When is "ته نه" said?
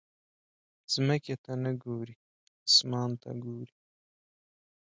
1.43-1.71